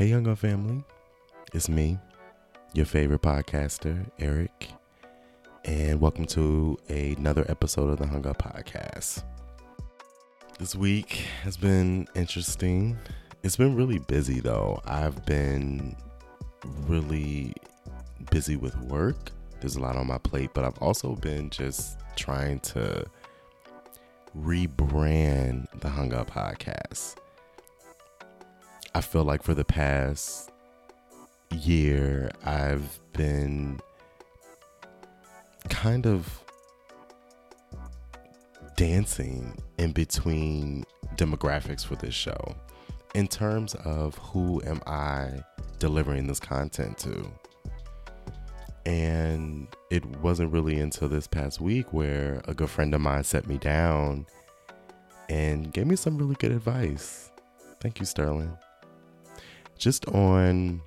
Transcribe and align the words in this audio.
Hey, 0.00 0.06
Young 0.06 0.34
family. 0.34 0.82
It's 1.52 1.68
me, 1.68 1.98
your 2.72 2.86
favorite 2.86 3.20
podcaster, 3.20 4.10
Eric, 4.18 4.70
and 5.66 6.00
welcome 6.00 6.24
to 6.28 6.78
another 6.88 7.44
episode 7.50 7.90
of 7.90 7.98
the 7.98 8.06
Hung 8.06 8.26
Up 8.26 8.38
Podcast. 8.38 9.22
This 10.58 10.74
week 10.74 11.26
has 11.42 11.58
been 11.58 12.08
interesting. 12.14 12.96
It's 13.42 13.56
been 13.56 13.76
really 13.76 13.98
busy, 13.98 14.40
though. 14.40 14.80
I've 14.86 15.26
been 15.26 15.94
really 16.88 17.52
busy 18.30 18.56
with 18.56 18.74
work. 18.80 19.32
There's 19.60 19.76
a 19.76 19.80
lot 19.80 19.96
on 19.96 20.06
my 20.06 20.16
plate, 20.16 20.52
but 20.54 20.64
I've 20.64 20.78
also 20.78 21.14
been 21.14 21.50
just 21.50 21.98
trying 22.16 22.60
to 22.60 23.04
rebrand 24.34 25.66
the 25.78 25.90
Hung 25.90 26.14
Up 26.14 26.30
Podcast. 26.30 27.16
I 28.94 29.00
feel 29.00 29.24
like 29.24 29.42
for 29.42 29.54
the 29.54 29.64
past 29.64 30.50
year, 31.50 32.30
I've 32.44 32.98
been 33.12 33.80
kind 35.68 36.06
of 36.06 36.42
dancing 38.76 39.56
in 39.78 39.92
between 39.92 40.84
demographics 41.16 41.84
for 41.84 41.96
this 41.96 42.14
show 42.14 42.56
in 43.14 43.28
terms 43.28 43.74
of 43.84 44.16
who 44.18 44.62
am 44.64 44.80
I 44.86 45.42
delivering 45.78 46.26
this 46.26 46.40
content 46.40 46.98
to. 46.98 47.30
And 48.86 49.68
it 49.90 50.04
wasn't 50.16 50.52
really 50.52 50.80
until 50.80 51.08
this 51.08 51.26
past 51.26 51.60
week 51.60 51.92
where 51.92 52.40
a 52.46 52.54
good 52.54 52.70
friend 52.70 52.94
of 52.94 53.00
mine 53.00 53.24
set 53.24 53.46
me 53.46 53.58
down 53.58 54.26
and 55.28 55.72
gave 55.72 55.86
me 55.86 55.96
some 55.96 56.18
really 56.18 56.34
good 56.36 56.52
advice. 56.52 57.30
Thank 57.80 58.00
you, 58.00 58.06
Sterling. 58.06 58.56
Just 59.80 60.06
on 60.08 60.82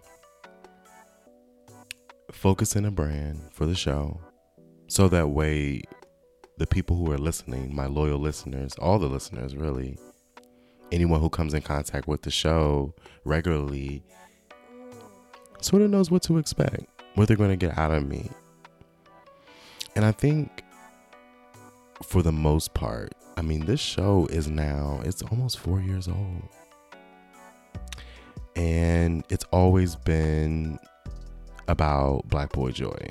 focusing 2.32 2.86
a 2.86 2.92
brand 2.92 3.42
for 3.52 3.66
the 3.66 3.74
show 3.74 4.22
so 4.86 5.08
that 5.08 5.30
way 5.30 5.82
the 6.60 6.68
people 6.68 6.96
who 6.96 7.12
are 7.12 7.18
listening, 7.18 7.76
my 7.76 7.88
loyal 7.88 8.20
listeners, 8.20 8.76
all 8.76 9.00
the 9.00 9.08
listeners 9.08 9.56
really, 9.56 9.98
anyone 10.92 11.20
who 11.20 11.30
comes 11.32 11.56
in 11.56 11.64
contact 11.64 12.08
with 12.08 12.22
the 12.22 12.30
show 12.30 12.94
regularly 13.26 14.04
sort 15.60 15.82
of 15.82 15.90
knows 15.90 16.12
what 16.12 16.22
to 16.22 16.38
expect, 16.38 16.86
what 17.16 17.28
they're 17.28 17.36
going 17.36 17.50
to 17.50 17.56
get 17.56 17.76
out 17.76 17.92
of 17.96 18.08
me. 18.08 18.30
And 19.96 20.06
I 20.06 20.12
think 20.12 20.64
for 22.04 22.22
the 22.22 22.32
most 22.32 22.76
part, 22.76 23.16
I 23.38 23.42
mean, 23.42 23.66
this 23.66 23.80
show 23.80 24.28
is 24.30 24.48
now, 24.48 25.02
it's 25.04 25.24
almost 25.24 25.58
four 25.58 25.82
years 25.82 26.08
old. 26.08 26.48
And 28.56 29.24
it's 29.30 29.46
always 29.52 29.96
been 29.96 30.80
about 31.68 32.28
Black 32.28 32.52
Boy 32.52 32.72
Joy 32.72 33.10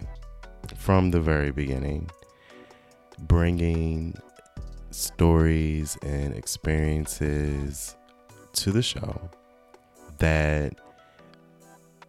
from 0.76 1.10
the 1.10 1.20
very 1.20 1.50
beginning, 1.50 2.10
bringing 3.18 4.14
stories 4.90 5.96
and 6.02 6.34
experiences 6.34 7.96
to 8.52 8.70
the 8.70 8.82
show 8.82 9.30
that 10.18 10.74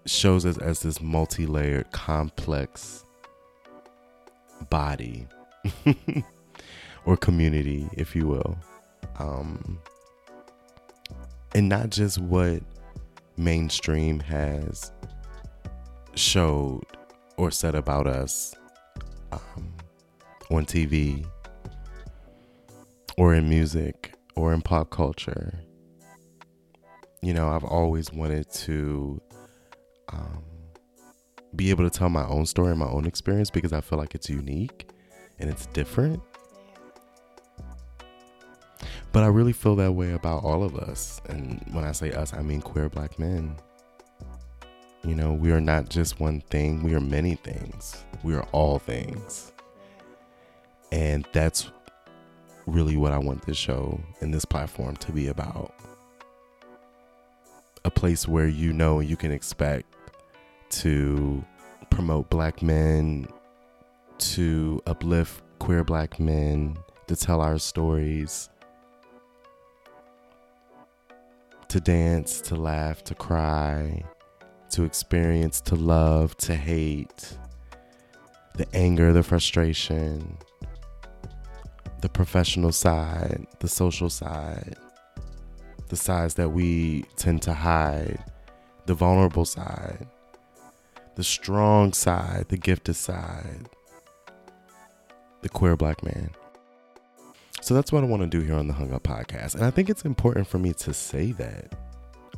shows 0.06 0.45
us 0.45 0.58
as 0.58 0.81
this 0.81 1.02
multi 1.02 1.45
layered, 1.45 1.92
complex 1.92 3.06
body 4.70 5.28
or 7.06 7.17
community, 7.17 7.88
if 7.94 8.16
you 8.16 8.28
will. 8.28 8.58
Um, 9.20 9.80
and 11.56 11.70
not 11.70 11.89
just 11.89 12.17
what 12.17 12.61
mainstream 13.38 14.20
has 14.20 14.92
showed 16.16 16.83
or 17.38 17.52
said 17.52 17.76
about 17.76 18.08
us 18.08 18.55
um, 19.32 19.73
on 20.52 20.66
TV 20.66 21.26
or 23.17 23.33
in 23.33 23.49
music 23.49 24.14
or 24.36 24.54
in 24.54 24.61
pop 24.61 24.89
culture. 24.89 25.60
You 27.22 27.33
know, 27.33 27.49
I've 27.49 27.64
always 27.64 28.11
wanted 28.11 28.52
to 28.52 29.22
um, 30.10 30.43
be 31.55 31.70
able 31.70 31.89
to 31.89 31.89
tell 31.89 32.10
my 32.10 32.26
own 32.26 32.45
story 32.45 32.72
and 32.72 32.80
my 32.80 32.88
own 32.88 33.05
experience 33.05 33.49
because 33.49 33.73
I 33.73 33.82
feel 33.82 33.98
like 33.98 34.16
it's 34.16 34.30
unique 34.30 34.89
and 35.39 35.49
it's 35.49 35.66
different. 35.67 36.22
But 39.13 39.23
I 39.23 39.27
really 39.27 39.53
feel 39.53 39.75
that 39.75 39.93
way 39.93 40.11
about 40.11 40.43
all 40.43 40.63
of 40.63 40.75
us. 40.75 41.21
And 41.29 41.63
when 41.71 41.85
I 41.85 41.91
say 41.91 42.11
us, 42.11 42.33
I 42.33 42.41
mean 42.41 42.61
queer 42.61 42.89
black 42.89 43.19
men. 43.19 43.55
You 45.03 45.15
know, 45.15 45.33
we 45.33 45.51
are 45.51 45.61
not 45.61 45.87
just 45.87 46.19
one 46.19 46.41
thing, 46.41 46.81
we 46.81 46.95
are 46.95 46.99
many 46.99 47.35
things. 47.35 48.03
We 48.23 48.33
are 48.33 48.47
all 48.51 48.79
things. 48.79 49.53
And 50.91 51.27
that's 51.31 51.69
really 52.65 52.97
what 52.97 53.11
I 53.11 53.19
want 53.19 53.45
this 53.45 53.57
show 53.57 54.01
and 54.21 54.33
this 54.33 54.45
platform 54.45 54.95
to 54.97 55.11
be 55.11 55.27
about. 55.27 55.73
A 57.85 57.91
place 57.91 58.27
where 58.27 58.47
you 58.47 58.73
know 58.73 58.99
you 58.99 59.15
can 59.15 59.31
expect 59.31 59.85
to 60.69 61.43
promote 61.91 62.31
black 62.31 62.63
men, 62.63 63.27
to 64.17 64.81
uplift 64.87 65.43
queer 65.59 65.83
black 65.83 66.19
men, 66.19 66.77
to 67.07 67.15
tell 67.15 67.41
our 67.41 67.59
stories, 67.59 68.49
to 71.73 71.80
dance, 71.80 72.39
to 72.39 72.54
laugh, 72.54 73.04
to 73.04 73.16
cry, 73.16 74.04
to 74.70 74.84
experience, 74.84 75.60
to 75.60 75.73
love, 75.73 76.38
to 76.38 76.54
hate, 76.54 77.36
the 78.54 78.67
anger, 78.76 79.11
the 79.11 79.23
frustration, 79.23 80.38
the 82.02 82.10
professional 82.10 82.72
side, 82.72 83.48
the 83.58 83.67
social 83.67 84.08
side, 84.08 84.76
the 85.89 85.95
sides 85.95 86.36
that 86.36 86.50
we 86.50 87.06
tend 87.16 87.42
to 87.42 87.54
hide, 87.54 88.23
the 88.86 88.94
vulnerable 88.94 89.44
side, 89.44 90.05
the 91.16 91.23
strong 91.23 91.92
side, 91.92 92.45
the 92.50 92.58
gifted 92.58 92.95
side, 92.95 93.67
the 95.42 95.50
queer 95.50 95.76
black 95.76 96.04
man. 96.04 96.30
So 97.63 97.73
that's 97.73 97.93
what 97.93 98.03
I 98.03 98.07
want 98.07 98.21
to 98.23 98.27
do 98.27 98.41
here 98.45 98.55
on 98.55 98.67
the 98.67 98.73
Hung 98.73 98.91
Up 98.91 99.03
podcast. 99.03 99.55
And 99.55 99.63
I 99.63 99.71
think 99.71 99.89
it's 99.89 100.03
important 100.03 100.47
for 100.47 100.59
me 100.59 100.73
to 100.73 100.93
say 100.93 101.31
that. 101.31 101.73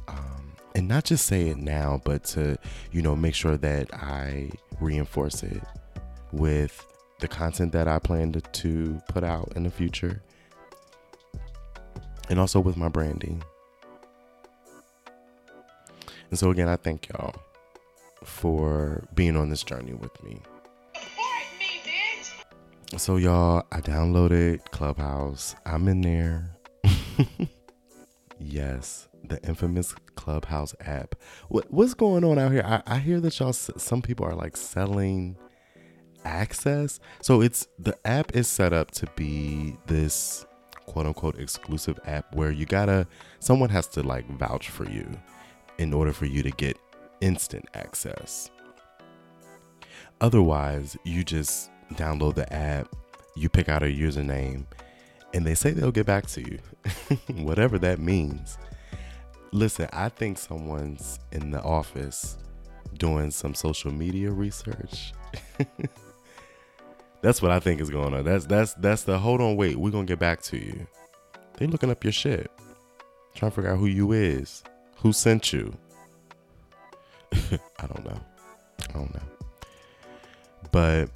Um, 0.08 0.54
and 0.76 0.88
not 0.88 1.04
just 1.04 1.26
say 1.26 1.48
it 1.48 1.58
now, 1.58 2.00
but 2.06 2.24
to, 2.26 2.60
you 2.92 3.02
know, 3.02 3.16
make 3.16 3.34
sure 3.34 3.58
that 3.58 3.92
I 3.92 4.52
reinforce 4.80 5.42
it 5.42 5.64
with 6.32 6.86
the 7.22 7.28
content 7.28 7.72
that 7.72 7.88
I 7.88 7.98
plan 7.98 8.34
to, 8.34 8.42
to 8.42 9.02
put 9.10 9.24
out 9.24 9.52
in 9.56 9.64
the 9.64 9.72
future. 9.72 10.22
And 12.30 12.40
also 12.40 12.60
with 12.60 12.78
my 12.78 12.90
branding. 12.90 13.44
And 16.30 16.38
so, 16.38 16.52
again, 16.52 16.70
I 16.70 16.76
thank 16.76 17.10
y'all 17.10 17.34
for 18.24 19.08
being 19.16 19.36
on 19.36 19.50
this 19.50 19.64
journey 19.64 19.94
with 19.94 20.24
me. 20.24 20.44
So, 22.94 23.18
y'all, 23.18 23.66
I 23.72 23.82
downloaded 23.82 24.64
Clubhouse. 24.72 25.56
I'm 25.66 25.88
in 25.88 26.02
there. 26.02 26.56
yes, 28.40 29.10
the 29.24 29.42
infamous 29.44 29.94
Clubhouse 30.16 30.76
app. 30.80 31.16
What, 31.50 31.70
what's 31.74 31.96
going 31.96 32.24
on 32.24 32.38
out 32.40 32.52
here? 32.52 32.64
I, 32.64 32.84
I 32.86 33.00
hear 33.00 33.20
that 33.22 33.38
y'all, 33.40 33.54
some 33.54 34.02
people 34.04 34.26
are 34.26 34.36
like 34.36 34.56
selling 34.56 35.36
access. 36.24 37.00
So, 37.22 37.42
it's 37.42 37.68
the 37.80 37.98
app 38.08 38.36
is 38.36 38.48
set 38.48 38.72
up 38.72 38.92
to 38.92 39.08
be 39.16 39.76
this 39.88 40.46
quote 40.86 41.08
unquote 41.08 41.40
exclusive 41.40 42.00
app 42.06 42.34
where 42.36 42.52
you 42.52 42.68
gotta, 42.68 43.08
someone 43.40 43.70
has 43.72 43.88
to 43.90 44.04
like 44.04 44.30
vouch 44.38 44.70
for 44.70 44.90
you 44.90 45.06
in 45.80 45.92
order 45.92 46.14
for 46.14 46.28
you 46.28 46.44
to 46.44 46.52
get 46.52 46.78
instant 47.20 47.66
access. 47.74 48.52
Otherwise, 50.22 50.96
you 51.04 51.24
just 51.24 51.72
download 51.94 52.36
the 52.36 52.52
app, 52.52 52.88
you 53.36 53.50
pick 53.50 53.70
out 53.70 53.84
a 53.84 53.88
username, 53.88 54.66
and 55.34 55.46
they 55.46 55.56
say 55.56 55.72
they'll 55.72 55.92
get 55.92 56.06
back 56.06 56.28
to 56.28 56.42
you, 56.42 56.60
whatever 57.44 57.78
that 57.80 58.00
means. 58.00 58.58
Listen, 59.52 59.88
I 59.94 60.10
think 60.10 60.38
someone's 60.38 61.20
in 61.32 61.52
the 61.52 61.62
office 61.62 62.38
doing 62.98 63.32
some 63.32 63.54
social 63.54 63.92
media 63.92 64.32
research. 64.32 65.14
that's 67.22 67.42
what 67.42 67.52
I 67.52 67.60
think 67.60 67.82
is 67.82 67.90
going 67.90 68.14
on. 68.14 68.24
That's 68.24 68.46
that's 68.46 68.74
that's 68.76 69.04
the 69.04 69.18
hold 69.18 69.42
on, 69.42 69.56
wait, 69.56 69.78
we're 69.78 69.92
gonna 69.92 70.06
get 70.06 70.20
back 70.20 70.42
to 70.44 70.58
you. 70.58 70.88
They 71.58 71.68
looking 71.68 71.90
up 71.90 72.04
your 72.04 72.14
shit, 72.14 72.52
trying 73.34 73.52
to 73.52 73.56
figure 73.56 73.72
out 73.72 73.80
who 73.80 73.88
you 73.88 74.12
is, 74.12 74.64
who 74.98 75.14
sent 75.14 75.54
you. 75.54 75.76
I 77.34 77.88
don't 77.88 78.06
know. 78.06 78.20
I 78.90 78.92
don't 78.94 79.14
know. 79.14 79.22
But 80.72 81.10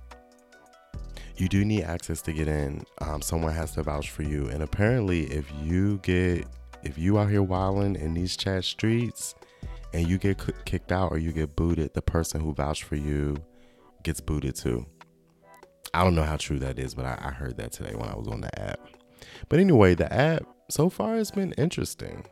you 1.39 1.47
do 1.47 1.63
need 1.63 1.83
access 1.83 2.21
to 2.23 2.33
get 2.33 2.47
in. 2.47 2.83
Um, 2.99 3.21
someone 3.21 3.53
has 3.53 3.71
to 3.73 3.83
vouch 3.83 4.09
for 4.11 4.23
you. 4.23 4.49
And 4.49 4.61
apparently, 4.61 5.23
if 5.31 5.49
you 5.63 5.99
get, 5.99 6.45
if 6.83 6.97
you 6.97 7.17
out 7.17 7.29
here 7.29 7.41
wilding 7.41 7.95
in 7.95 8.13
these 8.13 8.35
chat 8.35 8.65
streets 8.65 9.35
and 9.93 10.07
you 10.07 10.17
get 10.17 10.37
kicked 10.65 10.91
out 10.91 11.11
or 11.11 11.17
you 11.17 11.31
get 11.31 11.55
booted, 11.55 11.93
the 11.93 12.01
person 12.01 12.41
who 12.41 12.53
vouched 12.53 12.83
for 12.83 12.97
you 12.97 13.37
gets 14.03 14.19
booted 14.19 14.55
too. 14.55 14.85
I 15.93 16.03
don't 16.03 16.13
know 16.13 16.23
how 16.23 16.37
true 16.37 16.59
that 16.59 16.77
is, 16.77 16.93
but 16.93 17.05
I, 17.05 17.17
I 17.21 17.31
heard 17.31 17.57
that 17.57 17.71
today 17.71 17.95
when 17.95 18.09
I 18.09 18.15
was 18.15 18.27
on 18.27 18.41
the 18.41 18.59
app. 18.59 18.79
But 19.47 19.59
anyway, 19.59 19.95
the 19.95 20.11
app 20.13 20.43
so 20.69 20.89
far 20.89 21.15
has 21.15 21.31
been 21.31 21.53
interesting. 21.53 22.25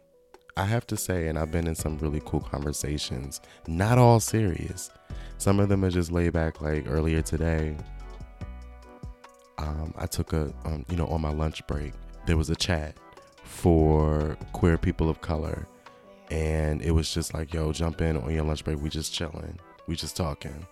I 0.57 0.65
have 0.65 0.86
to 0.88 0.98
say, 0.98 1.27
and 1.27 1.39
I've 1.39 1.51
been 1.51 1.68
in 1.68 1.75
some 1.75 1.98
really 2.00 2.21
cool 2.25 2.39
conversations, 2.42 3.42
not 3.68 3.98
all 3.98 4.19
serious. 4.19 4.89
Some 5.38 5.59
of 5.59 5.69
them 5.69 5.86
are 5.86 5.92
just 5.92 6.12
laid 6.12 6.33
back, 6.33 6.62
like 6.62 6.86
earlier 6.88 7.21
today. 7.21 7.77
Um, 9.57 9.94
I 9.98 10.06
took 10.06 10.33
a, 10.33 10.54
um, 10.65 10.86
you 10.89 10.98
know, 10.98 11.07
on 11.07 11.21
my 11.21 11.31
lunch 11.31 11.65
break, 11.68 11.94
there 12.25 12.38
was 12.38 12.50
a 12.50 12.56
chat 12.56 12.95
for 13.44 14.38
queer 14.54 14.77
people 14.77 15.09
of 15.09 15.21
color. 15.21 15.68
And 16.30 16.81
it 16.81 16.92
was 16.92 17.13
just 17.13 17.33
like, 17.33 17.54
yo, 17.54 17.71
jump 17.71 18.01
in 18.01 18.18
on 18.18 18.33
your 18.33 18.44
lunch 18.44 18.63
break. 18.63 18.81
We 18.81 18.89
just 18.89 19.13
chilling. 19.13 19.59
We 19.88 19.95
just 19.95 20.18
talking. 20.18 20.68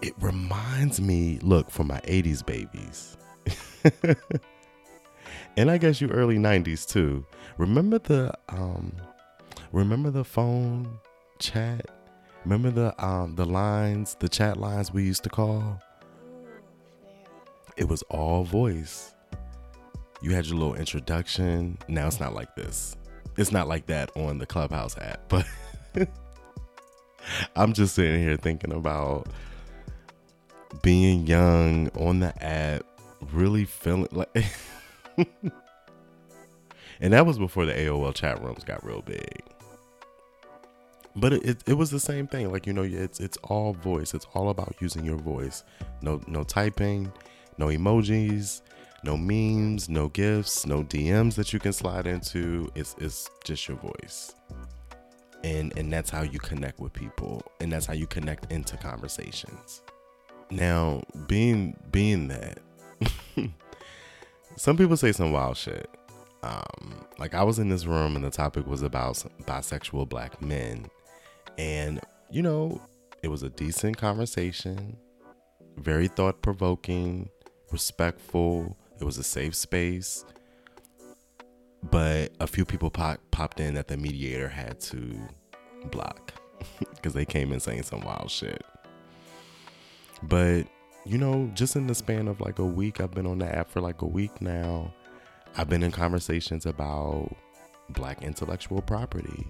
It 0.00 0.14
reminds 0.20 1.00
me, 1.00 1.38
look, 1.42 1.70
for 1.70 1.84
my 1.84 2.00
80s 2.00 2.44
babies. 2.44 3.16
and 5.56 5.70
I 5.70 5.78
guess 5.78 6.00
you 6.00 6.08
early 6.08 6.38
90s 6.38 6.86
too. 6.86 7.24
Remember 7.58 7.98
the 7.98 8.32
um 8.48 8.92
remember 9.72 10.10
the 10.10 10.24
phone 10.24 10.98
chat? 11.38 11.86
Remember 12.44 12.70
the 12.70 13.04
um 13.04 13.34
the 13.34 13.44
lines, 13.44 14.16
the 14.20 14.28
chat 14.28 14.56
lines 14.56 14.92
we 14.92 15.04
used 15.04 15.24
to 15.24 15.30
call? 15.30 15.80
It 17.78 17.88
was 17.88 18.02
all 18.10 18.42
voice. 18.42 19.14
You 20.20 20.32
had 20.32 20.46
your 20.46 20.56
little 20.56 20.74
introduction. 20.74 21.78
Now 21.86 22.08
it's 22.08 22.18
not 22.18 22.34
like 22.34 22.56
this. 22.56 22.96
It's 23.36 23.52
not 23.52 23.68
like 23.68 23.86
that 23.86 24.10
on 24.16 24.38
the 24.38 24.46
Clubhouse 24.46 24.98
app, 24.98 25.20
but 25.28 25.46
I'm 27.56 27.72
just 27.72 27.94
sitting 27.94 28.20
here 28.20 28.36
thinking 28.36 28.72
about 28.72 29.28
being 30.82 31.24
young 31.24 31.88
on 31.90 32.18
the 32.18 32.34
app, 32.44 32.82
really 33.32 33.64
feeling 33.64 34.08
like 34.10 34.28
and 37.00 37.12
that 37.12 37.24
was 37.26 37.38
before 37.38 37.64
the 37.64 37.72
AOL 37.74 38.12
chat 38.12 38.42
rooms 38.42 38.64
got 38.64 38.84
real 38.84 39.02
big. 39.02 39.44
But 41.14 41.32
it, 41.32 41.44
it, 41.44 41.62
it, 41.66 41.74
was 41.74 41.90
the 41.90 42.00
same 42.00 42.26
thing. 42.26 42.50
Like, 42.50 42.66
you 42.66 42.72
know, 42.72 42.82
it's 42.82 43.20
it's 43.20 43.36
all 43.38 43.72
voice. 43.72 44.14
It's 44.14 44.26
all 44.34 44.50
about 44.50 44.74
using 44.80 45.04
your 45.04 45.16
voice. 45.16 45.62
No 46.02 46.20
no 46.26 46.42
typing, 46.42 47.12
no 47.58 47.66
emojis, 47.66 48.62
no 49.04 49.16
memes, 49.16 49.88
no 49.88 50.08
GIFs, 50.08 50.66
no 50.66 50.82
DMs 50.82 51.34
that 51.34 51.52
you 51.52 51.58
can 51.58 51.72
slide 51.72 52.06
into. 52.06 52.70
It's 52.74 52.94
it's 52.98 53.28
just 53.44 53.68
your 53.68 53.76
voice. 53.78 54.34
And 55.44 55.76
and 55.76 55.92
that's 55.92 56.10
how 56.10 56.22
you 56.22 56.38
connect 56.38 56.80
with 56.80 56.92
people. 56.92 57.42
And 57.60 57.72
that's 57.72 57.86
how 57.86 57.94
you 57.94 58.06
connect 58.06 58.50
into 58.52 58.76
conversations. 58.76 59.82
Now, 60.50 61.02
being 61.26 61.76
being 61.92 62.28
that 62.28 62.58
some 64.56 64.76
people 64.76 64.96
say 64.96 65.12
some 65.12 65.32
wild 65.32 65.56
shit 65.56 65.88
um, 66.42 67.06
like 67.18 67.34
I 67.34 67.42
was 67.42 67.58
in 67.58 67.68
this 67.68 67.86
room 67.86 68.16
and 68.16 68.24
the 68.24 68.30
topic 68.30 68.66
was 68.66 68.82
about 68.82 69.24
bisexual 69.42 70.08
black 70.08 70.40
men, 70.40 70.86
and 71.56 72.00
you 72.30 72.42
know, 72.42 72.80
it 73.22 73.28
was 73.28 73.42
a 73.42 73.50
decent 73.50 73.96
conversation, 73.96 74.96
very 75.76 76.08
thought 76.08 76.42
provoking, 76.42 77.28
respectful. 77.72 78.76
It 79.00 79.04
was 79.04 79.18
a 79.18 79.24
safe 79.24 79.54
space, 79.54 80.24
but 81.90 82.32
a 82.40 82.46
few 82.46 82.64
people 82.64 82.90
pop- 82.90 83.20
popped 83.30 83.60
in 83.60 83.74
that 83.74 83.88
the 83.88 83.96
mediator 83.96 84.48
had 84.48 84.80
to 84.80 85.18
block 85.90 86.34
because 86.80 87.14
they 87.14 87.24
came 87.24 87.52
in 87.52 87.60
saying 87.60 87.84
some 87.84 88.00
wild 88.02 88.30
shit. 88.30 88.64
But 90.24 90.64
you 91.06 91.18
know, 91.18 91.50
just 91.54 91.76
in 91.76 91.86
the 91.86 91.94
span 91.94 92.28
of 92.28 92.40
like 92.40 92.58
a 92.58 92.66
week, 92.66 93.00
I've 93.00 93.12
been 93.12 93.26
on 93.26 93.38
the 93.38 93.46
app 93.46 93.70
for 93.70 93.80
like 93.80 94.02
a 94.02 94.06
week 94.06 94.42
now 94.42 94.92
I've 95.56 95.68
been 95.68 95.82
in 95.82 95.90
conversations 95.92 96.66
about 96.66 97.36
black 97.90 98.22
intellectual 98.22 98.82
property. 98.82 99.46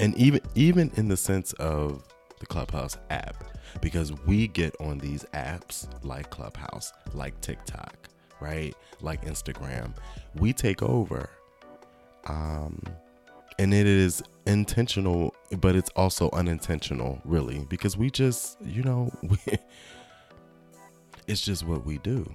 And 0.00 0.16
even 0.16 0.40
even 0.54 0.90
in 0.96 1.08
the 1.08 1.16
sense 1.16 1.52
of 1.54 2.04
the 2.40 2.46
Clubhouse 2.46 2.98
app 3.10 3.44
because 3.80 4.12
we 4.26 4.48
get 4.48 4.74
on 4.80 4.98
these 4.98 5.24
apps 5.34 5.88
like 6.04 6.30
Clubhouse, 6.30 6.92
like 7.12 7.38
TikTok, 7.40 7.96
right? 8.40 8.74
Like 9.00 9.24
Instagram. 9.24 9.94
We 10.36 10.52
take 10.52 10.82
over. 10.82 11.28
Um 12.26 12.82
and 13.58 13.72
it 13.72 13.86
is 13.86 14.22
intentional, 14.46 15.32
but 15.58 15.76
it's 15.76 15.90
also 15.90 16.28
unintentional, 16.32 17.20
really, 17.24 17.64
because 17.68 17.96
we 17.96 18.10
just, 18.10 18.60
you 18.62 18.82
know, 18.82 19.12
we, 19.22 19.38
it's 21.28 21.40
just 21.40 21.64
what 21.64 21.86
we 21.86 21.98
do 21.98 22.34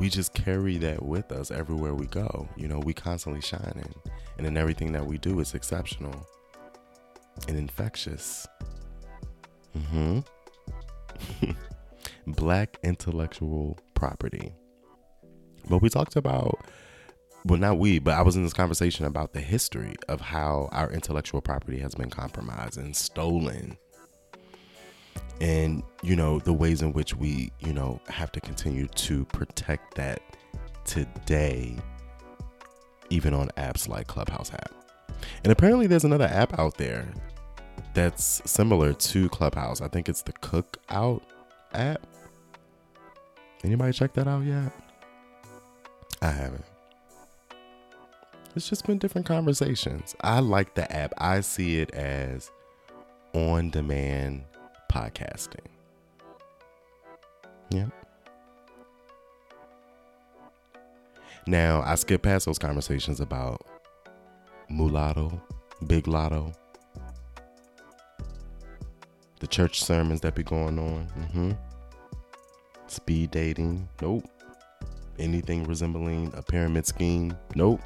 we 0.00 0.08
just 0.08 0.32
carry 0.32 0.78
that 0.78 1.04
with 1.04 1.30
us 1.30 1.50
everywhere 1.50 1.94
we 1.94 2.06
go. 2.06 2.48
You 2.56 2.68
know, 2.68 2.78
we 2.78 2.94
constantly 2.94 3.42
shining, 3.42 3.94
and 4.38 4.46
in 4.46 4.56
everything 4.56 4.92
that 4.92 5.06
we 5.06 5.18
do, 5.18 5.38
it's 5.40 5.54
exceptional 5.54 6.26
and 7.46 7.56
infectious. 7.56 8.48
Hmm 9.76 10.20
Black 12.26 12.78
intellectual 12.82 13.78
property. 13.94 14.52
But 15.68 15.82
we 15.82 15.88
talked 15.88 16.16
about, 16.16 16.58
well, 17.44 17.58
not 17.58 17.78
we, 17.78 17.98
but 17.98 18.14
I 18.14 18.22
was 18.22 18.36
in 18.36 18.42
this 18.42 18.52
conversation 18.52 19.04
about 19.04 19.32
the 19.32 19.40
history 19.40 19.94
of 20.08 20.20
how 20.20 20.68
our 20.72 20.90
intellectual 20.90 21.40
property 21.40 21.78
has 21.78 21.94
been 21.94 22.10
compromised 22.10 22.78
and 22.78 22.94
stolen. 22.94 23.76
And 25.40 25.82
you 26.02 26.16
know 26.16 26.38
the 26.38 26.52
ways 26.52 26.82
in 26.82 26.92
which 26.92 27.16
we 27.16 27.50
you 27.60 27.72
know 27.72 27.98
have 28.08 28.30
to 28.32 28.40
continue 28.40 28.86
to 28.88 29.24
protect 29.26 29.94
that 29.94 30.20
today 30.84 31.76
even 33.10 33.34
on 33.34 33.48
apps 33.56 33.88
like 33.88 34.06
clubhouse 34.06 34.52
app. 34.52 34.72
And 35.44 35.52
apparently 35.52 35.86
there's 35.86 36.04
another 36.04 36.26
app 36.26 36.58
out 36.58 36.76
there 36.76 37.06
that's 37.94 38.42
similar 38.50 38.92
to 38.92 39.28
clubhouse. 39.28 39.80
I 39.80 39.88
think 39.88 40.08
it's 40.08 40.22
the 40.22 40.32
cookout 40.34 41.22
app. 41.72 42.06
Anybody 43.62 43.92
check 43.92 44.12
that 44.14 44.26
out 44.26 44.44
yet? 44.44 44.72
I 46.22 46.30
haven't. 46.30 46.64
It's 48.56 48.68
just 48.68 48.86
been 48.86 48.98
different 48.98 49.26
conversations. 49.26 50.14
I 50.22 50.40
like 50.40 50.74
the 50.74 50.90
app. 50.92 51.12
I 51.18 51.40
see 51.40 51.78
it 51.78 51.92
as 51.92 52.50
on 53.32 53.70
demand 53.70 54.44
podcasting. 54.90 55.66
Yeah. 57.70 57.88
Now, 61.46 61.82
I 61.82 61.94
skip 61.94 62.22
past 62.22 62.46
those 62.46 62.58
conversations 62.58 63.20
about 63.20 63.64
mulatto, 64.68 65.40
Big 65.86 66.04
Latto, 66.04 66.54
the 69.40 69.46
church 69.46 69.82
sermons 69.82 70.20
that 70.20 70.34
be 70.34 70.42
going 70.42 70.78
on. 70.78 71.08
Mm-hmm. 71.18 71.52
Speed 72.86 73.30
dating. 73.30 73.88
Nope. 74.00 74.24
Anything 75.18 75.64
resembling 75.64 76.32
a 76.36 76.42
pyramid 76.42 76.86
scheme. 76.86 77.36
Nope. 77.54 77.80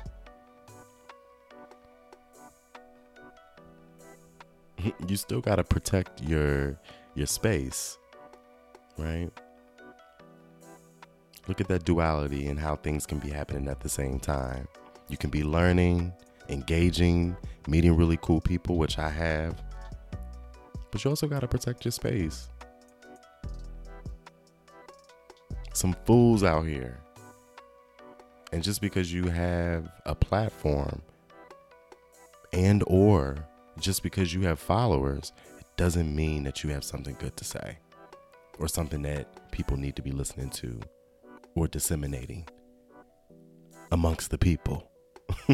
you 5.08 5.16
still 5.16 5.40
got 5.40 5.56
to 5.56 5.64
protect 5.64 6.22
your 6.22 6.78
your 7.14 7.26
space, 7.26 7.96
right? 8.98 9.30
Look 11.46 11.60
at 11.60 11.68
that 11.68 11.84
duality 11.84 12.46
and 12.46 12.58
how 12.58 12.76
things 12.76 13.06
can 13.06 13.18
be 13.18 13.30
happening 13.30 13.68
at 13.68 13.80
the 13.80 13.88
same 13.88 14.18
time. 14.18 14.66
You 15.08 15.16
can 15.16 15.30
be 15.30 15.44
learning, 15.44 16.12
engaging, 16.48 17.36
meeting 17.68 17.96
really 17.96 18.18
cool 18.22 18.40
people, 18.40 18.76
which 18.78 18.98
I 18.98 19.10
have. 19.10 19.62
But 20.94 21.02
you 21.02 21.10
also 21.10 21.26
got 21.26 21.40
to 21.40 21.48
protect 21.48 21.84
your 21.84 21.90
space. 21.90 22.48
Some 25.72 25.96
fools 26.06 26.44
out 26.44 26.68
here. 26.68 27.00
And 28.52 28.62
just 28.62 28.80
because 28.80 29.12
you 29.12 29.24
have 29.26 29.90
a 30.06 30.14
platform 30.14 31.02
and 32.52 32.84
or 32.86 33.44
just 33.80 34.04
because 34.04 34.32
you 34.32 34.42
have 34.42 34.60
followers, 34.60 35.32
it 35.58 35.66
doesn't 35.76 36.14
mean 36.14 36.44
that 36.44 36.62
you 36.62 36.70
have 36.70 36.84
something 36.84 37.16
good 37.18 37.36
to 37.38 37.44
say 37.44 37.78
or 38.60 38.68
something 38.68 39.02
that 39.02 39.50
people 39.50 39.76
need 39.76 39.96
to 39.96 40.02
be 40.02 40.12
listening 40.12 40.50
to 40.50 40.78
or 41.56 41.66
disseminating 41.66 42.46
amongst 43.90 44.30
the 44.30 44.38
people. 44.38 44.92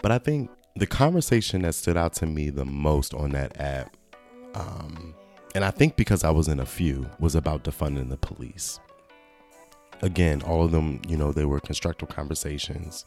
but 0.00 0.10
I 0.10 0.16
think 0.16 0.48
the 0.76 0.86
conversation 0.86 1.62
that 1.62 1.74
stood 1.74 1.96
out 1.96 2.14
to 2.14 2.26
me 2.26 2.50
the 2.50 2.64
most 2.64 3.14
on 3.14 3.30
that 3.30 3.60
app, 3.60 3.96
um, 4.54 5.14
and 5.54 5.64
I 5.64 5.70
think 5.70 5.96
because 5.96 6.24
I 6.24 6.30
was 6.30 6.48
in 6.48 6.58
a 6.60 6.66
few, 6.66 7.08
was 7.18 7.34
about 7.34 7.64
defunding 7.64 8.10
the 8.10 8.16
police. 8.16 8.80
again, 10.02 10.42
all 10.42 10.64
of 10.64 10.70
them, 10.70 11.00
you 11.08 11.16
know, 11.16 11.32
they 11.32 11.44
were 11.44 11.60
constructive 11.60 12.08
conversations 12.08 13.04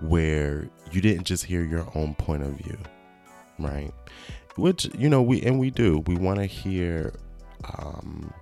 where 0.00 0.68
you 0.90 1.00
didn't 1.00 1.24
just 1.24 1.44
hear 1.44 1.62
your 1.62 1.86
own 1.94 2.14
point 2.14 2.42
of 2.42 2.50
view, 2.52 2.78
right? 3.58 3.92
Which, 4.56 4.86
you 4.96 5.08
know, 5.08 5.22
we, 5.22 5.42
and 5.42 5.58
we 5.58 5.70
do, 5.70 5.98
we 6.06 6.16
want 6.16 6.38
to 6.40 6.46
hear 6.46 7.12
um, 7.78 8.32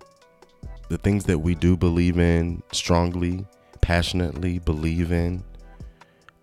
the 0.89 0.99
things 0.99 1.25
that 1.25 1.39
we 1.39 1.55
do 1.55 1.77
believe 1.77 2.19
in 2.19 2.63
strongly, 2.73 3.47
passionately 3.81 4.59
believe 4.59 5.13
in. 5.13 5.45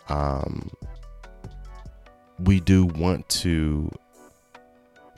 Um, 0.07 0.69
we 2.43 2.59
do 2.59 2.85
want 2.85 3.27
to 3.29 3.91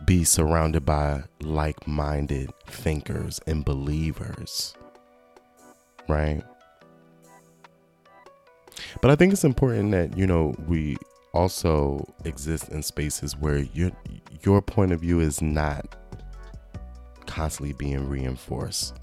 be 0.06 0.24
surrounded 0.24 0.86
by 0.86 1.24
like 1.42 1.88
minded 1.88 2.50
thinkers 2.66 3.40
and 3.46 3.63
believers, 3.63 4.74
right? 6.08 6.44
But 9.01 9.12
I 9.12 9.16
think 9.16 9.34
it's 9.34 9.44
important 9.44 9.92
that, 9.92 10.18
you 10.18 10.25
know, 10.25 10.56
we 10.68 10.98
also 11.34 12.06
exist 12.25 12.70
in 12.70 12.84
spaces 12.84 13.38
where 13.38 13.60
your 13.60 13.92
your 14.44 14.62
point 14.62 14.92
of 14.92 15.01
view 15.01 15.20
is 15.20 15.42
not 15.42 15.96
constantly 17.28 17.74
being 17.74 18.10
reinforced. 18.10 18.96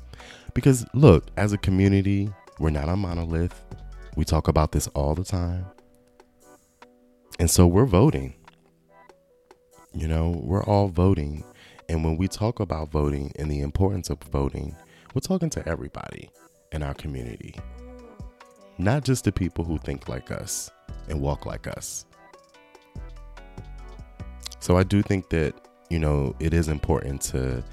Because 0.53 0.85
look, 0.93 1.27
as 1.37 1.53
a 1.53 1.59
community, 1.59 2.31
we're 2.59 2.71
not 2.71 2.89
a 2.89 2.97
monolith. 2.97 3.65
We 4.17 4.25
talk 4.25 4.49
about 4.49 4.73
this 4.73 4.89
all 4.89 5.15
the 5.15 5.25
time. 5.25 5.65
And 7.39 7.51
so 7.51 7.67
we're 7.67 7.87
voting. 7.87 8.35
You 9.95 10.09
know, 10.09 10.41
we're 10.43 10.65
all 10.65 10.89
voting. 10.89 11.45
And 11.89 12.05
when 12.05 12.17
we 12.17 12.29
talk 12.29 12.61
about 12.61 12.91
voting 12.91 13.33
and 13.37 13.51
the 13.51 13.61
importance 13.61 14.11
of 14.11 14.19
voting, 14.25 14.77
we're 15.15 15.21
talking 15.21 15.51
to 15.51 15.67
everybody 15.69 16.31
in 16.73 16.83
our 16.83 16.95
community, 16.95 17.55
not 18.77 19.05
just 19.05 19.25
the 19.25 19.33
people 19.33 19.65
who 19.65 19.79
think 19.79 20.09
like 20.09 20.31
us 20.31 20.71
and 21.09 21.21
walk 21.21 21.47
like 21.47 21.67
us. 21.67 22.05
So 24.61 24.77
I 24.77 24.83
do 24.83 25.03
think 25.03 25.31
that, 25.31 25.55
you 25.89 25.99
know, 25.99 26.35
it 26.41 26.53
is 26.53 26.69
important 26.69 27.23
to 27.23 27.65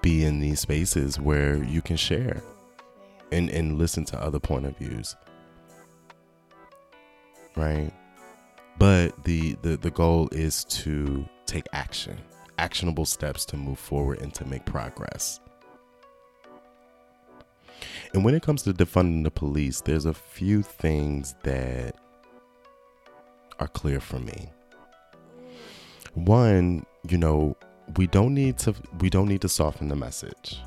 be 0.00 0.24
in 0.24 0.38
these 0.38 0.60
spaces 0.60 1.18
where 1.18 1.56
you 1.64 1.82
can 1.82 1.96
share 1.96 2.42
and, 3.32 3.50
and 3.50 3.78
listen 3.78 4.04
to 4.06 4.22
other 4.22 4.38
point 4.38 4.66
of 4.66 4.76
views. 4.76 5.16
Right? 7.56 7.92
But 8.78 9.24
the, 9.24 9.56
the 9.62 9.76
the 9.76 9.90
goal 9.90 10.28
is 10.32 10.64
to 10.64 11.24
take 11.46 11.66
action, 11.72 12.18
actionable 12.58 13.04
steps 13.04 13.44
to 13.46 13.56
move 13.56 13.78
forward 13.78 14.20
and 14.20 14.34
to 14.34 14.44
make 14.44 14.64
progress. 14.64 15.40
And 18.14 18.24
when 18.24 18.34
it 18.34 18.42
comes 18.42 18.62
to 18.62 18.72
defunding 18.72 19.24
the 19.24 19.30
police, 19.30 19.80
there's 19.80 20.06
a 20.06 20.14
few 20.14 20.62
things 20.62 21.34
that 21.44 21.96
are 23.58 23.68
clear 23.68 24.00
for 24.00 24.18
me. 24.18 24.50
One, 26.14 26.84
you 27.08 27.16
know, 27.16 27.56
we 27.96 28.06
don't 28.06 28.34
need 28.34 28.58
to 28.58 28.74
we 29.00 29.08
don't 29.10 29.28
need 29.28 29.40
to 29.42 29.48
soften 29.48 29.88
the 29.88 29.96
message. 29.96 30.60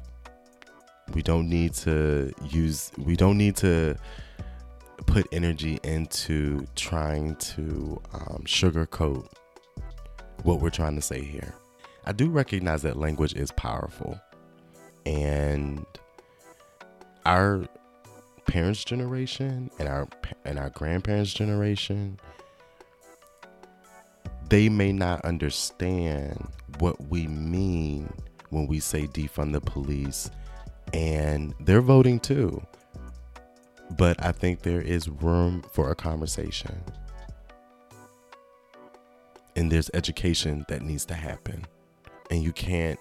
We 1.13 1.21
don't 1.21 1.49
need 1.49 1.73
to 1.75 2.33
use 2.49 2.91
we 2.97 3.15
don't 3.15 3.37
need 3.37 3.55
to 3.57 3.95
put 5.05 5.27
energy 5.31 5.79
into 5.83 6.65
trying 6.75 7.35
to 7.35 8.01
um, 8.13 8.43
sugarcoat 8.45 9.27
what 10.43 10.59
we're 10.59 10.69
trying 10.69 10.95
to 10.95 11.01
say 11.01 11.21
here. 11.21 11.53
I 12.05 12.11
do 12.11 12.29
recognize 12.29 12.81
that 12.83 12.97
language 12.97 13.33
is 13.33 13.51
powerful, 13.51 14.19
and 15.05 15.85
our 17.25 17.67
parents' 18.45 18.83
generation 18.83 19.71
and 19.79 19.87
our 19.87 20.07
and 20.45 20.59
our 20.59 20.69
grandparents' 20.69 21.33
generation 21.33 22.19
they 24.49 24.69
may 24.69 24.91
not 24.91 25.23
understand 25.25 26.47
what 26.79 27.09
we 27.09 27.27
mean 27.27 28.11
when 28.49 28.67
we 28.67 28.79
say 28.79 29.07
defund 29.07 29.53
the 29.53 29.61
police. 29.61 30.29
And 30.93 31.53
they're 31.59 31.81
voting 31.81 32.19
too 32.19 32.61
but 33.91 34.23
I 34.23 34.31
think 34.31 34.61
there 34.61 34.81
is 34.81 35.07
room 35.09 35.63
for 35.71 35.91
a 35.91 35.95
conversation. 35.95 36.81
And 39.55 39.71
there's 39.71 39.89
education 39.93 40.65
that 40.67 40.81
needs 40.81 41.05
to 41.05 41.13
happen. 41.13 41.65
And 42.29 42.43
you 42.43 42.51
can't 42.51 42.99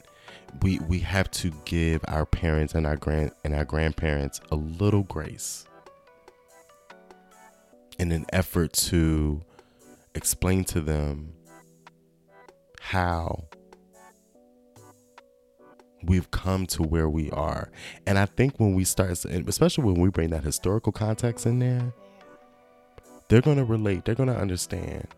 we 0.62 0.78
we 0.80 1.00
have 1.00 1.30
to 1.30 1.52
give 1.64 2.04
our 2.08 2.26
parents 2.26 2.74
and 2.74 2.86
our 2.86 2.96
grand 2.96 3.32
and 3.44 3.54
our 3.54 3.64
grandparents 3.64 4.40
a 4.50 4.56
little 4.56 5.02
grace 5.02 5.66
in 7.98 8.12
an 8.12 8.26
effort 8.32 8.72
to 8.72 9.42
explain 10.14 10.64
to 10.64 10.80
them 10.80 11.32
how 12.80 13.44
we've 16.06 16.30
come 16.30 16.66
to 16.66 16.82
where 16.82 17.08
we 17.08 17.30
are. 17.30 17.70
And 18.06 18.18
I 18.18 18.26
think 18.26 18.58
when 18.58 18.74
we 18.74 18.84
start, 18.84 19.10
especially 19.24 19.84
when 19.84 20.00
we 20.00 20.10
bring 20.10 20.30
that 20.30 20.44
historical 20.44 20.92
context 20.92 21.46
in 21.46 21.58
there, 21.58 21.92
they're 23.28 23.40
going 23.40 23.56
to 23.56 23.64
relate. 23.64 24.04
They're 24.04 24.14
going 24.14 24.28
to 24.28 24.36
understand. 24.36 25.08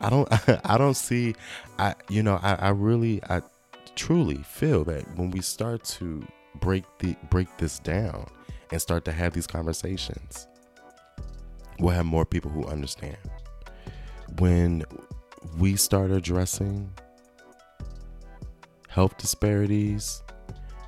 I 0.00 0.10
don't, 0.10 0.28
I 0.64 0.78
don't 0.78 0.94
see, 0.94 1.34
I, 1.78 1.94
you 2.08 2.22
know, 2.22 2.38
I, 2.42 2.54
I 2.54 2.68
really, 2.70 3.22
I 3.28 3.42
truly 3.96 4.38
feel 4.38 4.84
that 4.84 5.04
when 5.16 5.30
we 5.30 5.40
start 5.40 5.84
to 5.84 6.26
break 6.56 6.84
the, 6.98 7.16
break 7.30 7.48
this 7.58 7.78
down 7.78 8.26
and 8.72 8.80
start 8.80 9.04
to 9.04 9.12
have 9.12 9.32
these 9.32 9.46
conversations, 9.46 10.46
we'll 11.78 11.94
have 11.94 12.06
more 12.06 12.24
people 12.24 12.50
who 12.50 12.64
understand. 12.66 13.16
When 14.38 14.84
we 15.58 15.76
start 15.76 16.10
addressing 16.10 16.92
health 18.90 19.16
disparities 19.18 20.22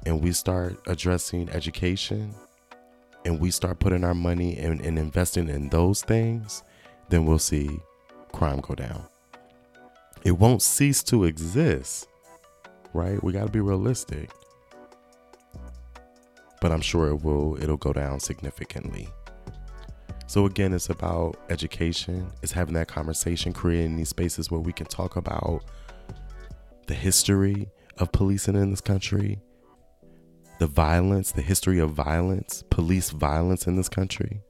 and 0.04 0.20
we 0.20 0.32
start 0.32 0.76
addressing 0.88 1.48
education 1.50 2.34
and 3.24 3.38
we 3.38 3.50
start 3.52 3.78
putting 3.78 4.02
our 4.02 4.14
money 4.14 4.58
and, 4.58 4.80
investing 4.80 5.48
in 5.48 5.68
those 5.68 6.02
things, 6.02 6.64
then 7.08 7.24
we'll 7.24 7.38
see 7.38 7.78
crime 8.32 8.58
go 8.58 8.74
down. 8.74 9.04
It 10.24 10.32
won't 10.32 10.62
cease 10.62 11.04
to 11.04 11.24
exist, 11.24 12.08
right? 12.92 13.22
We 13.22 13.32
got 13.32 13.46
to 13.46 13.52
be 13.52 13.60
realistic. 13.60 14.30
But 16.60 16.72
I'm 16.72 16.80
sure 16.80 17.08
it 17.08 17.22
will 17.22 17.56
it'll 17.62 17.76
go 17.76 17.92
down 17.92 18.18
significantly. 18.18 19.08
So 20.26 20.46
again, 20.46 20.72
it's 20.72 20.90
about 20.90 21.36
education. 21.50 22.26
It's 22.42 22.52
having 22.52 22.74
that 22.74 22.88
conversation, 22.88 23.52
creating 23.52 23.96
these 23.96 24.08
spaces 24.08 24.50
where 24.50 24.60
we 24.60 24.72
can 24.72 24.86
talk 24.86 25.14
about 25.16 25.62
the 26.86 26.94
history 26.94 27.68
of 27.98 28.12
policing 28.12 28.56
in 28.56 28.70
this 28.70 28.80
country, 28.80 29.40
the 30.58 30.66
violence, 30.66 31.32
the 31.32 31.42
history 31.42 31.78
of 31.78 31.90
violence, 31.90 32.62
police 32.70 33.10
violence 33.10 33.66
in 33.66 33.76
this 33.76 33.88
country. 33.88 34.40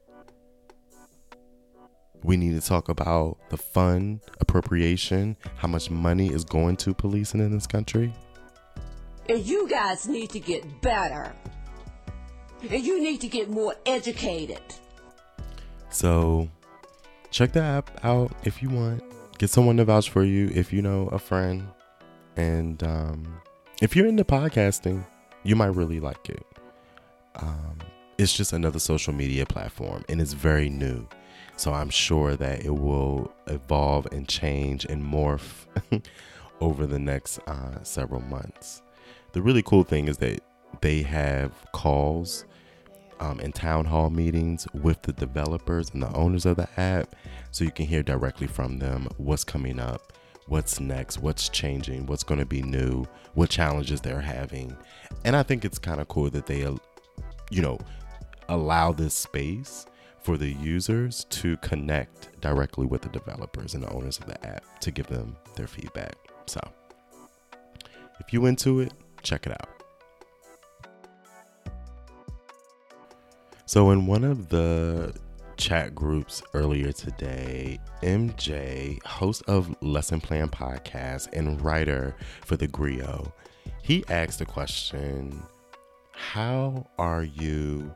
We 2.23 2.37
need 2.37 2.61
to 2.61 2.67
talk 2.67 2.89
about 2.89 3.39
the 3.51 3.57
fund 3.57 4.21
appropriation, 4.41 5.37
how 5.57 5.69
much 5.69 5.91
money 5.91 6.33
is 6.33 6.45
going 6.45 6.77
to 6.79 6.95
policing 6.95 7.41
in 7.41 7.51
this 7.51 7.67
country. 7.67 8.13
And 9.29 9.45
you 9.45 9.69
guys 9.69 10.07
need 10.07 10.31
to 10.31 10.41
get 10.41 10.83
better. 10.83 11.35
And 12.71 12.85
you 12.85 13.03
need 13.03 13.21
to 13.23 13.29
get 13.29 13.51
more 13.51 13.75
educated. 13.87 14.63
So, 15.91 16.49
check 17.31 17.53
the 17.53 17.63
app 17.63 17.91
out 18.05 18.33
if 18.45 18.63
you 18.63 18.69
want. 18.69 19.03
Get 19.39 19.51
someone 19.51 19.77
to 19.79 19.85
vouch 19.85 20.11
for 20.11 20.23
you 20.23 20.51
if 20.55 20.73
you 20.73 20.83
know 20.83 21.09
a 21.09 21.19
friend 21.19 21.67
and 22.37 22.83
um, 22.83 23.41
if 23.81 23.97
you're 23.97 24.07
into 24.07 24.25
podcasting, 24.25 25.05
you 25.43 25.57
might 25.57 25.75
really 25.75 26.01
like 26.01 26.29
it. 26.29 26.47
Um, 27.37 27.79
it's 28.19 28.33
just 28.33 28.53
another 28.53 28.79
social 28.79 29.13
media 29.13 29.47
platform 29.47 30.05
and 30.09 30.21
it's 30.21 30.33
very 30.33 30.69
new. 30.69 31.07
So 31.57 31.73
I'm 31.73 31.91
sure 31.91 32.37
that 32.37 32.65
it 32.65 32.75
will 32.75 33.33
evolve 33.47 34.07
and 34.13 34.29
change 34.29 34.85
and 34.85 35.03
morph 35.03 35.67
over 36.61 36.87
the 36.87 36.99
next 36.99 37.39
uh, 37.47 37.83
several 37.83 38.21
months. 38.21 38.83
The 39.33 39.43
really 39.43 39.63
cool 39.63 39.85
thing 39.85 40.09
is 40.09 40.19
that 40.19 40.41
they 40.81 41.03
have 41.03 41.53
calls 41.73 42.45
um, 43.21 43.41
and 43.41 43.55
town 43.55 43.85
hall 43.85 44.11
meetings 44.11 44.67
with 44.73 45.03
the 45.03 45.13
developers 45.13 45.91
and 45.91 46.03
the 46.03 46.13
owners 46.13 46.47
of 46.47 46.57
the 46.57 46.69
app 46.77 47.15
so 47.51 47.65
you 47.65 47.71
can 47.71 47.87
hear 47.87 48.03
directly 48.03 48.47
from 48.47 48.79
them 48.79 49.09
what's 49.17 49.45
coming 49.45 49.79
up 49.79 50.13
what's 50.47 50.81
next, 50.81 51.19
what's 51.19 51.49
changing, 51.49 52.07
what's 52.07 52.23
going 52.23 52.41
to 52.41 52.47
be 52.47 52.63
new, 52.63 53.05
what 53.35 53.51
challenges 53.51 54.01
they're 54.01 54.21
having. 54.21 54.77
And 55.25 55.37
I 55.37 55.43
think 55.43 55.65
it's 55.65 55.79
kind 55.79 56.01
of 56.01 56.09
cool 56.09 56.31
that 56.31 56.47
they, 56.47 56.61
you 57.51 57.63
know, 57.63 57.79
allow 58.49 58.93
this 58.93 59.15
space 59.15 59.87
for 60.23 60.37
the 60.37 60.53
users 60.53 61.25
to 61.25 61.57
connect 61.59 62.41
directly 62.41 62.87
with 62.87 63.03
the 63.03 63.09
developers 63.09 63.75
and 63.75 63.83
the 63.83 63.91
owners 63.91 64.19
of 64.19 64.27
the 64.27 64.47
app 64.47 64.65
to 64.81 64.91
give 64.91 65.07
them 65.09 65.37
their 65.57 65.67
feedback. 65.67 66.15
So, 66.47 66.61
if 68.21 68.33
you 68.33 68.47
into 68.47 68.81
it, 68.81 68.93
check 69.23 69.47
it 69.47 69.53
out. 69.53 69.69
So, 73.67 73.91
in 73.91 74.07
one 74.07 74.23
of 74.23 74.49
the 74.49 75.15
chat 75.57 75.95
groups 75.95 76.43
earlier 76.55 76.93
today, 76.93 77.79
MJ, 78.03 79.03
host 79.05 79.43
of 79.47 79.75
Lesson 79.83 80.21
Plan 80.21 80.49
Podcast 80.49 81.29
and 81.33 81.61
writer 81.61 82.17
for 82.43 82.57
The 82.57 82.67
Grio, 82.67 83.33
he 83.83 84.05
asked 84.09 84.39
the 84.39 84.47
question 84.47 85.43
How 86.13 86.87
are 86.99 87.25
you 87.25 87.95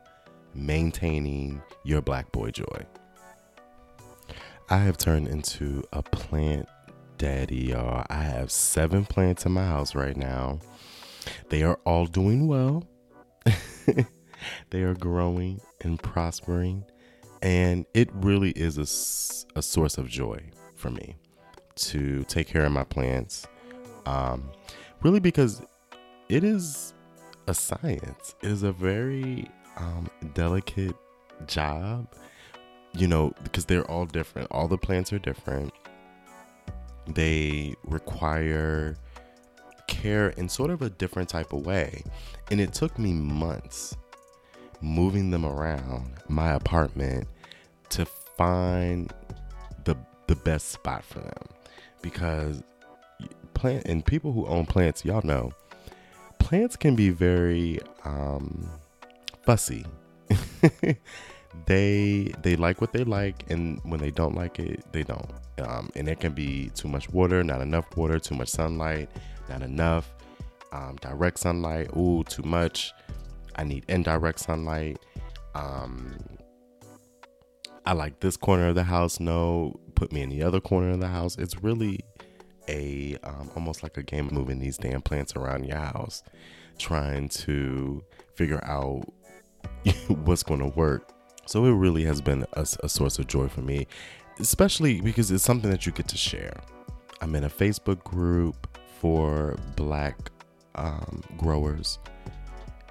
maintaining 0.53 1.61
your 1.83 2.01
black 2.01 2.31
boy 2.31 2.51
joy? 2.51 2.85
I 4.69 4.77
have 4.79 4.97
turned 4.97 5.27
into 5.27 5.83
a 5.93 6.03
plant 6.03 6.67
daddy, 7.17 7.67
y'all. 7.67 8.05
I 8.09 8.23
have 8.23 8.51
seven 8.51 9.05
plants 9.05 9.45
in 9.45 9.53
my 9.53 9.65
house 9.65 9.95
right 9.95 10.17
now. 10.17 10.59
They 11.49 11.63
are 11.63 11.79
all 11.85 12.05
doing 12.05 12.47
well. 12.47 12.83
they 14.69 14.83
are 14.83 14.93
growing 14.93 15.61
and 15.81 16.01
prospering. 16.01 16.83
And 17.41 17.85
it 17.93 18.09
really 18.13 18.51
is 18.51 18.77
a, 18.77 19.59
a 19.59 19.61
source 19.61 19.97
of 19.97 20.07
joy 20.07 20.41
for 20.75 20.89
me 20.89 21.15
to 21.75 22.23
take 22.23 22.47
care 22.47 22.65
of 22.65 22.71
my 22.71 22.83
plants. 22.83 23.47
Um, 24.05 24.49
really, 25.03 25.19
because 25.19 25.61
it 26.29 26.43
is 26.43 26.93
a 27.47 27.53
science, 27.53 28.35
it 28.41 28.49
is 28.49 28.63
a 28.63 28.71
very 28.71 29.49
um, 29.77 30.09
delicate 30.33 30.95
job, 31.45 32.13
you 32.93 33.07
know, 33.07 33.33
because 33.43 33.65
they're 33.65 33.89
all 33.89 34.05
different. 34.05 34.49
All 34.51 34.67
the 34.67 34.77
plants 34.77 35.13
are 35.13 35.19
different. 35.19 35.71
They 37.07 37.75
require 37.83 38.97
care 39.87 40.29
in 40.31 40.49
sort 40.49 40.69
of 40.69 40.81
a 40.81 40.89
different 40.89 41.29
type 41.29 41.53
of 41.53 41.65
way. 41.65 42.03
And 42.51 42.59
it 42.59 42.73
took 42.73 42.97
me 42.99 43.13
months 43.13 43.95
moving 44.81 45.31
them 45.31 45.45
around 45.45 46.13
my 46.27 46.53
apartment 46.53 47.27
to 47.89 48.05
find 48.05 49.13
the 49.85 49.95
the 50.27 50.35
best 50.35 50.69
spot 50.69 51.03
for 51.03 51.19
them. 51.19 51.47
Because 52.01 52.63
plant 53.53 53.85
and 53.85 54.05
people 54.05 54.31
who 54.31 54.45
own 54.45 54.65
plants 54.65 55.03
y'all 55.03 55.21
know 55.23 55.51
plants 56.39 56.75
can 56.75 56.95
be 56.95 57.09
very 57.09 57.79
um, 58.05 58.69
fussy. 59.43 59.85
They 61.65 62.33
they 62.43 62.55
like 62.55 62.81
what 62.81 62.93
they 62.93 63.03
like 63.03 63.49
and 63.49 63.79
when 63.83 63.99
they 63.99 64.11
don't 64.11 64.35
like 64.35 64.59
it 64.59 64.83
they 64.91 65.03
don't. 65.03 65.29
Um, 65.59 65.89
and 65.95 66.07
it 66.07 66.19
can 66.19 66.33
be 66.33 66.69
too 66.75 66.87
much 66.87 67.09
water 67.09 67.43
not 67.43 67.61
enough 67.61 67.97
water 67.97 68.19
too 68.19 68.35
much 68.35 68.49
sunlight 68.49 69.09
not 69.49 69.63
enough 69.63 70.13
um, 70.71 70.97
direct 71.01 71.39
sunlight 71.39 71.89
ooh 71.97 72.23
too 72.25 72.43
much 72.43 72.93
I 73.57 73.63
need 73.63 73.85
indirect 73.87 74.39
sunlight. 74.39 74.99
Um, 75.55 76.15
I 77.85 77.93
like 77.93 78.19
this 78.19 78.37
corner 78.37 78.67
of 78.67 78.75
the 78.75 78.83
house. 78.83 79.19
No, 79.19 79.79
put 79.95 80.11
me 80.11 80.21
in 80.21 80.29
the 80.29 80.43
other 80.43 80.59
corner 80.59 80.91
of 80.91 80.99
the 80.99 81.07
house. 81.07 81.37
It's 81.37 81.63
really 81.63 82.01
a 82.67 83.17
um, 83.23 83.49
almost 83.55 83.81
like 83.83 83.97
a 83.97 84.03
game 84.03 84.27
of 84.27 84.33
moving 84.33 84.59
these 84.59 84.77
damn 84.77 85.01
plants 85.01 85.35
around 85.35 85.65
your 85.65 85.77
house, 85.77 86.23
trying 86.77 87.29
to 87.29 88.03
figure 88.35 88.63
out 88.63 89.03
what's 90.07 90.43
going 90.43 90.59
to 90.59 90.67
work. 90.67 91.13
So 91.45 91.63
it 91.65 91.71
really 91.71 92.03
has 92.03 92.21
been 92.21 92.45
a, 92.53 92.67
a 92.83 92.89
source 92.89 93.19
of 93.19 93.27
joy 93.27 93.47
for 93.47 93.61
me, 93.61 93.87
especially 94.39 94.99
because 94.99 95.31
it's 95.31 95.43
something 95.43 95.71
that 95.71 95.85
you 95.85 95.93
get 95.93 96.07
to 96.09 96.17
share. 96.17 96.59
I'm 97.21 97.35
in 97.35 97.45
a 97.45 97.49
Facebook 97.49 98.03
group 98.03 98.67
for 98.99 99.57
Black 99.75 100.29
um, 100.75 101.23
growers 101.37 101.99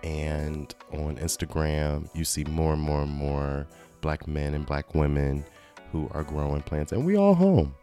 and 0.03 0.75
on 0.93 1.17
Instagram, 1.17 2.09
you 2.15 2.25
see 2.25 2.45
more 2.45 2.73
and 2.73 2.83
more 2.83 3.03
and 3.03 3.13
more 3.13 3.67
black 4.01 4.27
men 4.27 4.55
and 4.55 4.65
black 4.65 4.95
women 4.95 5.45
who 5.93 6.09
are 6.13 6.23
growing 6.23 6.63
plants, 6.63 6.93
and 6.93 7.05
we 7.05 7.17
all 7.17 7.35
home. 7.35 7.75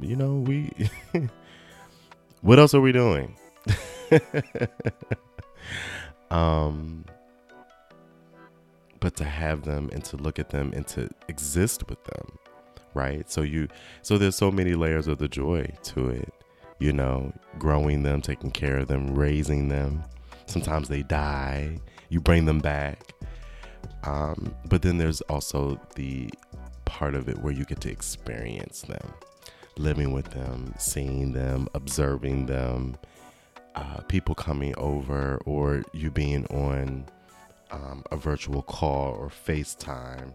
You 0.00 0.16
know, 0.16 0.36
we. 0.36 0.70
what 2.40 2.58
else 2.58 2.74
are 2.74 2.80
we 2.80 2.92
doing? 2.92 3.36
um, 6.30 7.04
but 9.00 9.16
to 9.16 9.24
have 9.24 9.64
them 9.64 9.90
and 9.92 10.04
to 10.04 10.16
look 10.16 10.38
at 10.38 10.50
them 10.50 10.72
and 10.74 10.86
to 10.88 11.08
exist 11.28 11.88
with 11.88 12.02
them, 12.04 12.38
right? 12.94 13.30
So 13.30 13.42
you, 13.42 13.68
so 14.02 14.18
there's 14.18 14.36
so 14.36 14.50
many 14.50 14.74
layers 14.74 15.06
of 15.06 15.18
the 15.18 15.28
joy 15.28 15.68
to 15.84 16.08
it. 16.10 16.32
You 16.80 16.92
know, 16.92 17.32
growing 17.58 18.02
them, 18.02 18.20
taking 18.20 18.50
care 18.50 18.78
of 18.78 18.88
them, 18.88 19.14
raising 19.14 19.68
them 19.68 20.02
Sometimes 20.46 20.88
they 20.88 21.02
die. 21.02 21.78
You 22.08 22.20
bring 22.20 22.44
them 22.44 22.60
back. 22.60 23.12
Um, 24.04 24.54
but 24.66 24.82
then 24.82 24.98
there's 24.98 25.20
also 25.22 25.80
the 25.94 26.30
part 26.84 27.14
of 27.14 27.28
it 27.28 27.38
where 27.38 27.52
you 27.52 27.64
get 27.64 27.80
to 27.82 27.90
experience 27.90 28.82
them, 28.82 29.14
living 29.78 30.12
with 30.12 30.30
them, 30.30 30.74
seeing 30.78 31.32
them, 31.32 31.68
observing 31.74 32.46
them, 32.46 32.96
uh, 33.74 34.00
people 34.08 34.34
coming 34.34 34.74
over, 34.76 35.40
or 35.46 35.82
you 35.92 36.10
being 36.10 36.46
on 36.46 37.06
um, 37.70 38.04
a 38.12 38.16
virtual 38.16 38.62
call 38.62 39.14
or 39.14 39.28
FaceTime, 39.28 40.32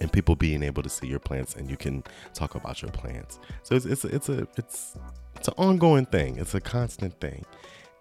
and 0.00 0.12
people 0.12 0.36
being 0.36 0.62
able 0.62 0.82
to 0.82 0.88
see 0.88 1.06
your 1.06 1.18
plants 1.18 1.54
and 1.54 1.68
you 1.68 1.76
can 1.76 2.02
talk 2.32 2.54
about 2.54 2.80
your 2.82 2.90
plants. 2.90 3.38
So 3.62 3.74
it's 3.74 3.84
it's 3.84 4.04
it's 4.04 4.28
a 4.28 4.46
it's 4.56 4.96
it's 5.36 5.48
an 5.48 5.54
ongoing 5.56 6.06
thing. 6.06 6.38
It's 6.38 6.54
a 6.54 6.60
constant 6.60 7.18
thing, 7.20 7.44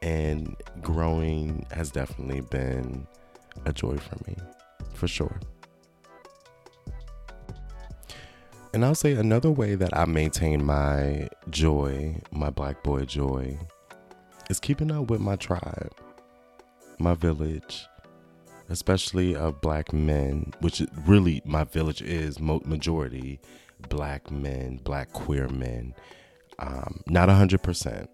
and 0.01 0.55
growing 0.81 1.65
has 1.71 1.91
definitely 1.91 2.41
been 2.41 3.07
a 3.65 3.73
joy 3.73 3.97
for 3.97 4.15
me, 4.27 4.35
for 4.93 5.07
sure. 5.07 5.39
And 8.73 8.85
I'll 8.85 8.95
say 8.95 9.13
another 9.13 9.49
way 9.49 9.75
that 9.75 9.97
I 9.97 10.05
maintain 10.05 10.63
my 10.63 11.27
joy, 11.49 12.21
my 12.31 12.51
black 12.51 12.83
boy 12.83 13.05
joy, 13.05 13.57
is 14.49 14.59
keeping 14.59 14.91
up 14.91 15.09
with 15.09 15.21
my 15.21 15.35
tribe, 15.35 15.91
my 16.99 17.15
village, 17.15 17.87
especially 18.69 19.35
of 19.35 19.59
black 19.61 19.91
men, 19.91 20.53
which 20.59 20.83
really 21.07 21.41
my 21.45 21.63
village 21.63 22.01
is 22.01 22.39
majority 22.39 23.39
black 23.87 24.29
men, 24.29 24.79
black 24.83 25.13
queer 25.13 25.47
men. 25.47 25.95
Um, 26.59 27.01
not 27.07 27.29
100%. 27.29 28.07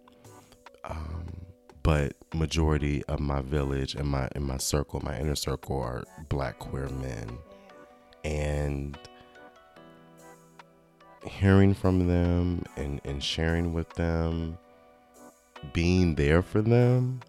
Um, 0.84 1.46
but 1.86 2.16
majority 2.34 3.06
of 3.06 3.20
my 3.20 3.42
village 3.42 3.94
and 3.94 4.08
my 4.08 4.28
in 4.36 4.42
my 4.42 4.58
circle, 4.58 5.00
my 5.02 5.20
inner 5.20 5.36
circle 5.36 5.80
are 5.80 6.04
black 6.30 6.58
queer 6.58 6.90
men. 6.90 7.38
And 8.24 8.98
hearing 11.24 11.76
from 11.76 12.08
them 12.08 12.64
and, 12.76 13.00
and 13.06 13.24
sharing 13.24 13.72
with 13.76 13.88
them, 13.94 14.58
being 15.74 16.16
there 16.16 16.42
for 16.42 16.60
them 16.60 17.20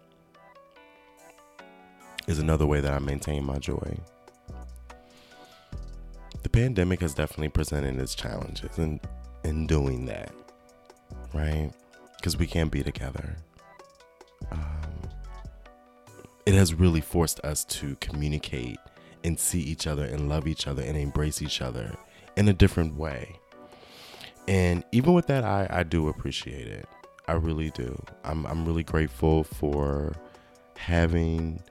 is 2.27 2.39
another 2.39 2.65
way 2.65 2.81
that 2.81 2.91
I 2.91 2.97
maintain 2.97 3.45
my 3.45 3.59
joy. 3.59 3.99
The 6.41 6.49
pandemic 6.49 7.01
has 7.01 7.13
definitely 7.13 7.49
presented 7.49 7.99
its 7.99 8.15
challenges 8.15 8.79
in 8.79 8.99
in 9.43 9.67
doing 9.67 10.07
that, 10.07 10.33
right? 11.31 11.69
Because 12.17 12.37
we 12.37 12.47
can't 12.47 12.71
be 12.71 12.81
together 12.81 13.37
um, 14.51 14.61
it 16.45 16.53
has 16.53 16.73
really 16.73 17.01
forced 17.01 17.39
us 17.41 17.65
to 17.65 17.95
communicate 17.99 18.77
and 19.23 19.39
see 19.39 19.59
each 19.59 19.87
other 19.87 20.05
and 20.05 20.29
love 20.29 20.47
each 20.47 20.67
other 20.67 20.81
and 20.81 20.97
embrace 20.97 21.41
each 21.41 21.61
other 21.61 21.95
in 22.35 22.47
a 22.47 22.53
different 22.53 22.95
way. 22.95 23.39
And 24.47 24.83
even 24.91 25.13
with 25.13 25.27
that, 25.27 25.43
I, 25.43 25.67
I 25.69 25.83
do 25.83 26.07
appreciate 26.07 26.67
it. 26.67 26.87
I 27.27 27.33
really 27.33 27.71
do. 27.71 28.01
I'm, 28.23 28.45
I'm 28.45 28.65
really 28.65 28.83
grateful 28.83 29.43
for 29.43 30.15
having 30.77 31.61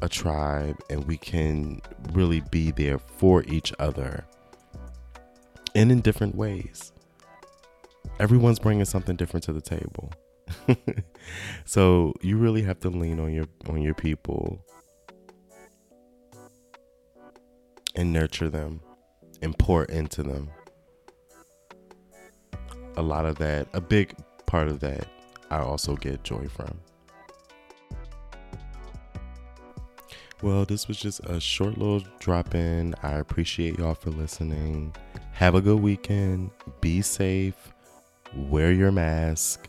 a 0.00 0.08
tribe 0.08 0.76
and 0.90 1.06
we 1.06 1.16
can 1.16 1.80
really 2.12 2.40
be 2.50 2.72
there 2.72 2.98
for 2.98 3.44
each 3.44 3.72
other 3.78 4.24
and 5.74 5.92
in 5.92 6.00
different 6.00 6.34
ways. 6.34 6.92
Everyone's 8.18 8.58
bringing 8.58 8.84
something 8.84 9.14
different 9.14 9.44
to 9.44 9.52
the 9.52 9.60
table. 9.60 10.12
so 11.64 12.14
you 12.20 12.36
really 12.36 12.62
have 12.62 12.80
to 12.80 12.90
lean 12.90 13.20
on 13.20 13.32
your 13.32 13.46
on 13.68 13.82
your 13.82 13.94
people 13.94 14.64
and 17.94 18.12
nurture 18.12 18.48
them 18.48 18.80
and 19.42 19.58
pour 19.58 19.84
into 19.84 20.22
them. 20.22 20.50
A 22.96 23.02
lot 23.02 23.24
of 23.24 23.38
that, 23.38 23.68
a 23.72 23.80
big 23.80 24.14
part 24.46 24.68
of 24.68 24.80
that, 24.80 25.06
I 25.50 25.58
also 25.58 25.96
get 25.96 26.22
joy 26.22 26.48
from. 26.48 26.78
Well, 30.42 30.64
this 30.64 30.88
was 30.88 30.98
just 30.98 31.20
a 31.20 31.38
short 31.38 31.78
little 31.78 32.02
drop 32.18 32.54
in. 32.54 32.94
I 33.02 33.12
appreciate 33.12 33.78
y'all 33.78 33.94
for 33.94 34.10
listening. 34.10 34.94
Have 35.32 35.54
a 35.54 35.60
good 35.60 35.80
weekend. 35.80 36.50
Be 36.80 37.00
safe. 37.00 37.72
Wear 38.34 38.72
your 38.72 38.90
mask 38.90 39.68